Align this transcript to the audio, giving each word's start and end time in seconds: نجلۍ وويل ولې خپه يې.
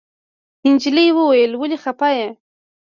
نجلۍ 0.71 1.07
وويل 1.17 1.51
ولې 1.61 1.77
خپه 1.83 2.09
يې. 2.17 2.29